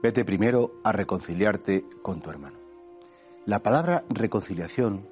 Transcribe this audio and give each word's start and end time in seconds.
Vete 0.00 0.24
primero 0.24 0.78
a 0.84 0.92
reconciliarte 0.92 1.84
con 2.02 2.20
tu 2.20 2.30
hermano. 2.30 2.58
La 3.46 3.64
palabra 3.64 4.04
reconciliación 4.08 5.08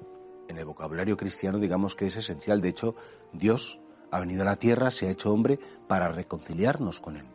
en 0.47 0.57
el 0.57 0.63
vocabulario 0.63 1.17
cristiano 1.17 1.59
digamos 1.59 1.93
que 1.93 2.05
es 2.05 2.15
esencial. 2.15 2.61
De 2.61 2.69
hecho, 2.69 2.95
Dios 3.33 3.81
ha 4.11 4.21
venido 4.21 4.43
a 4.43 4.45
la 4.45 4.55
tierra, 4.55 4.89
se 4.89 5.07
ha 5.07 5.11
hecho 5.11 5.33
hombre 5.33 5.59
para 5.89 6.07
reconciliarnos 6.07 7.01
con 7.01 7.17
Él. 7.17 7.25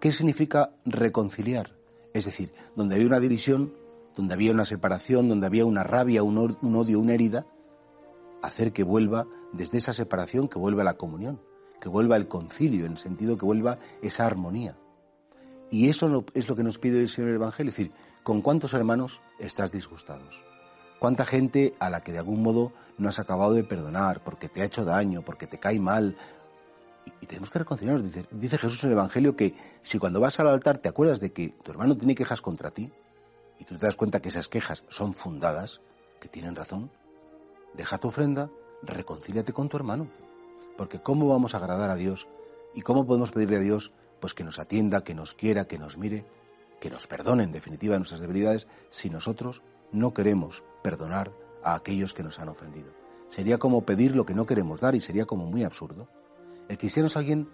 ¿Qué 0.00 0.12
significa 0.12 0.70
reconciliar? 0.86 1.76
Es 2.14 2.24
decir, 2.24 2.54
donde 2.74 2.94
había 2.94 3.08
una 3.08 3.20
división, 3.20 3.74
donde 4.16 4.32
había 4.32 4.52
una 4.52 4.64
separación, 4.64 5.28
donde 5.28 5.46
había 5.46 5.66
una 5.66 5.82
rabia, 5.82 6.22
un, 6.22 6.38
odio, 6.38 7.00
una 7.00 7.12
herida, 7.12 7.46
hacer 8.42 8.72
que 8.72 8.82
vuelva 8.82 9.26
desde 9.52 9.76
esa 9.76 9.92
separación, 9.92 10.48
que 10.48 10.58
vuelva 10.58 10.82
la 10.84 10.96
comunión, 10.96 11.42
que 11.82 11.90
vuelva 11.90 12.16
el 12.16 12.28
concilio, 12.28 12.86
en 12.86 12.92
el 12.92 12.98
sentido 12.98 13.36
que 13.36 13.44
vuelva 13.44 13.78
esa 14.00 14.24
armonía. 14.24 14.78
Y 15.70 15.88
eso 15.88 16.24
es 16.34 16.48
lo 16.48 16.56
que 16.56 16.62
nos 16.62 16.78
pide 16.78 17.00
el 17.00 17.08
Señor 17.08 17.30
el 17.30 17.36
Evangelio, 17.36 17.70
es 17.70 17.76
decir, 17.76 17.92
¿con 18.22 18.42
cuántos 18.42 18.74
hermanos 18.74 19.20
estás 19.38 19.72
disgustados? 19.72 20.44
¿Cuánta 20.98 21.26
gente 21.26 21.74
a 21.80 21.90
la 21.90 22.02
que 22.02 22.12
de 22.12 22.18
algún 22.18 22.42
modo 22.42 22.72
no 22.96 23.08
has 23.08 23.18
acabado 23.18 23.52
de 23.52 23.64
perdonar 23.64 24.22
porque 24.22 24.48
te 24.48 24.62
ha 24.62 24.64
hecho 24.64 24.84
daño, 24.84 25.22
porque 25.22 25.46
te 25.46 25.58
cae 25.58 25.78
mal? 25.78 26.16
Y, 27.20 27.26
tenemos 27.26 27.50
que 27.50 27.58
reconciliarnos. 27.58 28.06
Dice, 28.06 28.26
dice, 28.30 28.58
Jesús 28.58 28.82
en 28.84 28.90
el 28.90 28.96
Evangelio 28.96 29.36
que 29.36 29.54
si 29.82 29.98
cuando 29.98 30.20
vas 30.20 30.40
al 30.40 30.48
altar 30.48 30.78
te 30.78 30.88
acuerdas 30.88 31.20
de 31.20 31.32
que 31.32 31.50
tu 31.62 31.70
hermano 31.70 31.96
tiene 31.96 32.14
quejas 32.14 32.40
contra 32.40 32.70
ti 32.70 32.90
y 33.58 33.64
tú 33.64 33.76
te 33.76 33.86
das 33.86 33.96
cuenta 33.96 34.20
que 34.20 34.30
esas 34.30 34.48
quejas 34.48 34.84
son 34.88 35.14
fundadas, 35.14 35.80
que 36.20 36.28
tienen 36.28 36.54
razón, 36.54 36.90
deja 37.74 37.98
tu 37.98 38.08
ofrenda, 38.08 38.48
reconcíliate 38.82 39.52
con 39.52 39.68
tu 39.68 39.76
hermano. 39.76 40.08
Porque 40.78 41.00
¿cómo 41.00 41.28
vamos 41.28 41.54
a 41.54 41.58
agradar 41.58 41.90
a 41.90 41.96
Dios 41.96 42.26
y 42.74 42.80
cómo 42.80 43.06
podemos 43.06 43.32
pedirle 43.32 43.56
a 43.56 43.60
Dios 43.60 43.92
pues 44.20 44.34
que 44.34 44.44
nos 44.44 44.58
atienda, 44.58 45.04
que 45.04 45.14
nos 45.14 45.34
quiera, 45.34 45.66
que 45.66 45.78
nos 45.78 45.98
mire, 45.98 46.24
que 46.80 46.90
nos 46.90 47.06
perdone 47.06 47.44
en 47.44 47.52
definitiva 47.52 47.96
nuestras 47.96 48.20
debilidades 48.20 48.66
si 48.90 49.10
nosotros 49.10 49.62
no 49.92 50.12
queremos 50.12 50.64
perdonar 50.82 51.32
a 51.62 51.74
aquellos 51.74 52.14
que 52.14 52.22
nos 52.22 52.38
han 52.38 52.48
ofendido. 52.48 52.92
Sería 53.28 53.58
como 53.58 53.84
pedir 53.84 54.14
lo 54.14 54.26
que 54.26 54.34
no 54.34 54.46
queremos 54.46 54.80
dar 54.80 54.94
y 54.94 55.00
sería 55.00 55.24
como 55.24 55.46
muy 55.46 55.64
absurdo. 55.64 56.08
El 56.68 56.78
cristiano 56.78 57.06
es 57.06 57.16
alguien 57.16 57.48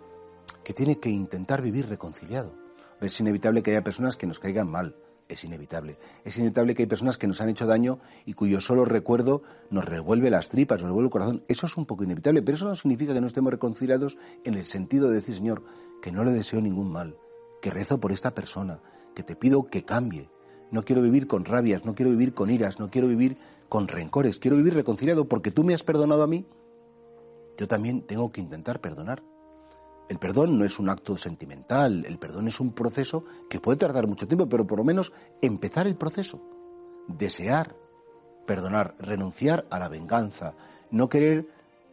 que 0.64 0.75
tiene 0.75 0.98
que 0.98 1.11
intentar 1.11 1.62
vivir 1.62 1.88
reconciliado. 1.88 2.55
Es 3.00 3.19
inevitable 3.20 3.62
que 3.62 3.70
haya 3.70 3.83
personas 3.83 4.16
que 4.16 4.27
nos 4.27 4.38
caigan 4.38 4.69
mal, 4.69 4.97
es 5.33 5.45
inevitable. 5.45 5.97
Es 6.25 6.36
inevitable 6.36 6.75
que 6.75 6.83
hay 6.83 6.86
personas 6.86 7.19
que 7.19 7.27
nos 7.27 7.41
han 7.41 7.48
hecho 7.48 7.67
daño 7.67 7.98
y 8.27 8.34
cuyo 8.34 8.61
solo 8.61 8.84
recuerdo 8.84 9.42
nos 9.70 9.84
revuelve 9.84 10.31
las 10.31 10.48
tripas, 10.48 10.81
nos 10.81 10.89
revuelve 10.89 11.06
el 11.06 11.12
corazón. 11.12 11.42
Eso 11.48 11.67
es 11.67 11.77
un 11.77 11.87
poco 11.87 12.05
inevitable, 12.05 12.42
pero 12.42 12.56
eso 12.56 12.67
no 12.67 12.75
significa 12.75 13.14
que 13.14 13.20
no 13.20 13.27
estemos 13.27 13.53
reconciliados 13.53 14.19
en 14.45 14.55
el 14.55 14.64
sentido 14.64 15.09
de 15.09 15.17
decir, 15.17 15.37
Señor, 15.37 15.62
que 16.03 16.12
no 16.12 16.25
le 16.25 16.33
deseo 16.33 16.61
ningún 16.61 16.91
mal, 16.91 17.17
que 17.62 17.70
rezo 17.70 18.00
por 18.00 18.12
esta 18.12 18.34
persona, 18.34 18.81
que 19.14 19.22
te 19.22 19.37
pido 19.37 19.69
que 19.69 19.84
cambie, 19.84 20.31
no 20.70 20.84
quiero 20.84 21.03
vivir 21.03 21.27
con 21.27 21.44
rabias, 21.44 21.84
no 21.84 21.94
quiero 21.94 22.11
vivir 22.11 22.34
con 22.34 22.50
iras, 22.50 22.78
no 22.78 22.91
quiero 22.91 23.09
vivir 23.09 23.37
con 23.69 23.89
rencores, 23.89 24.39
quiero 24.39 24.56
vivir 24.56 24.75
reconciliado 24.75 25.27
porque 25.27 25.50
tú 25.50 25.65
me 25.65 25.75
has 25.75 25.83
perdonado 25.83 26.22
a 26.22 26.27
mí. 26.27 26.47
Yo 27.56 27.69
también 27.69 28.03
tengo 28.03 28.33
que 28.33 28.41
intentar 28.41 28.81
perdonar. 28.81 29.22
El 30.11 30.19
perdón 30.19 30.58
no 30.58 30.64
es 30.64 30.80
un 30.80 30.89
acto 30.89 31.16
sentimental, 31.16 32.05
el 32.05 32.19
perdón 32.19 32.48
es 32.48 32.58
un 32.58 32.72
proceso 32.72 33.25
que 33.48 33.61
puede 33.61 33.78
tardar 33.78 34.08
mucho 34.08 34.27
tiempo, 34.27 34.48
pero 34.48 34.66
por 34.66 34.78
lo 34.78 34.84
menos 34.84 35.12
empezar 35.41 35.86
el 35.86 35.94
proceso, 35.94 36.42
desear 37.06 37.77
perdonar, 38.44 38.97
renunciar 38.98 39.66
a 39.70 39.78
la 39.78 39.88
venganza, 39.88 40.55
no 40.91 41.08
querer 41.08 41.47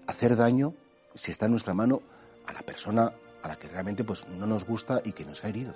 hacer 0.07 0.35
daño, 0.35 0.73
si 1.13 1.29
está 1.29 1.45
en 1.45 1.51
nuestra 1.51 1.75
mano, 1.75 2.01
a 2.47 2.53
la 2.53 2.61
persona 2.61 3.13
a 3.43 3.47
la 3.47 3.55
que 3.55 3.67
realmente 3.67 4.03
pues, 4.03 4.27
no 4.27 4.47
nos 4.47 4.65
gusta 4.65 4.99
y 5.05 5.11
que 5.11 5.23
nos 5.23 5.43
ha 5.43 5.49
herido. 5.49 5.75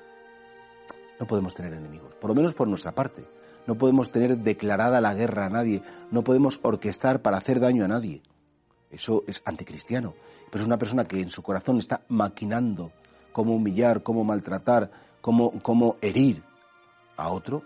No 1.20 1.28
podemos 1.28 1.54
tener 1.54 1.74
enemigos, 1.74 2.16
por 2.16 2.32
lo 2.32 2.36
menos 2.36 2.56
por 2.56 2.68
nuestra 2.68 2.96
parte. 2.96 3.24
No 3.68 3.78
podemos 3.78 4.12
tener 4.12 4.40
declarada 4.40 5.00
la 5.00 5.14
guerra 5.14 5.46
a 5.46 5.50
nadie, 5.50 5.84
no 6.10 6.24
podemos 6.24 6.60
orquestar 6.64 7.22
para 7.22 7.38
hacer 7.38 7.60
daño 7.60 7.86
a 7.86 7.88
nadie. 7.88 8.24
Eso 8.92 9.24
es 9.28 9.42
anticristiano. 9.46 10.14
Pero 10.50 10.64
es 10.64 10.68
una 10.68 10.78
persona 10.78 11.06
que 11.06 11.22
en 11.22 11.30
su 11.30 11.42
corazón 11.42 11.80
está 11.80 12.04
maquinando 12.10 12.92
cómo 13.32 13.56
humillar, 13.56 14.04
cómo 14.04 14.24
maltratar, 14.24 14.92
cómo, 15.22 15.62
cómo 15.62 15.98
herir 16.02 16.44
a 17.18 17.30
otro. 17.30 17.64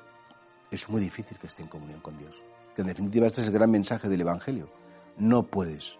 Es 0.71 0.87
muy 0.89 1.01
difícil 1.01 1.37
que 1.37 1.47
esté 1.47 1.63
en 1.63 1.69
comunión 1.69 2.01
con 2.01 2.17
Dios. 2.17 2.41
Que 2.75 2.81
en 2.81 2.87
definitiva 2.87 3.27
este 3.27 3.41
es 3.41 3.47
el 3.47 3.53
gran 3.53 3.71
mensaje 3.71 4.09
del 4.09 4.21
Evangelio. 4.21 4.69
No 5.17 5.43
puedes 5.43 5.97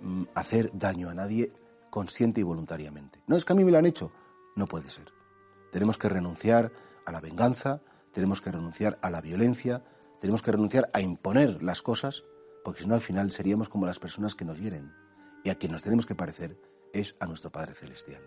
mm, 0.00 0.24
hacer 0.34 0.70
daño 0.72 1.10
a 1.10 1.14
nadie 1.14 1.52
consciente 1.90 2.40
y 2.40 2.44
voluntariamente. 2.44 3.20
No 3.26 3.36
es 3.36 3.44
que 3.44 3.52
a 3.52 3.56
mí 3.56 3.64
me 3.64 3.70
lo 3.70 3.78
han 3.78 3.86
hecho. 3.86 4.10
No 4.56 4.66
puede 4.66 4.90
ser. 4.90 5.12
Tenemos 5.70 5.98
que 5.98 6.08
renunciar 6.08 6.72
a 7.04 7.12
la 7.12 7.20
venganza, 7.20 7.80
tenemos 8.12 8.40
que 8.40 8.50
renunciar 8.50 8.98
a 9.02 9.10
la 9.10 9.20
violencia, 9.20 9.84
tenemos 10.20 10.42
que 10.42 10.52
renunciar 10.52 10.88
a 10.92 11.00
imponer 11.00 11.62
las 11.62 11.82
cosas, 11.82 12.24
porque 12.64 12.82
si 12.82 12.88
no 12.88 12.94
al 12.94 13.00
final 13.00 13.30
seríamos 13.30 13.68
como 13.68 13.86
las 13.86 14.00
personas 14.00 14.34
que 14.34 14.44
nos 14.44 14.58
hieren. 14.58 14.92
Y 15.44 15.50
a 15.50 15.56
quien 15.56 15.72
nos 15.72 15.82
tenemos 15.82 16.06
que 16.06 16.14
parecer 16.14 16.58
es 16.92 17.14
a 17.20 17.26
nuestro 17.26 17.52
Padre 17.52 17.74
Celestial. 17.74 18.22